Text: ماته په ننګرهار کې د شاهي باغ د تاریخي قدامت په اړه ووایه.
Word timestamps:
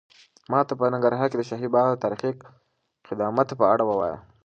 ماته 0.51 0.73
په 0.79 0.85
ننګرهار 0.93 1.27
کې 1.31 1.37
د 1.39 1.43
شاهي 1.49 1.69
باغ 1.73 1.85
د 1.89 2.01
تاریخي 2.03 2.31
قدامت 3.07 3.49
په 3.59 3.65
اړه 3.73 3.83
ووایه. 3.87 4.17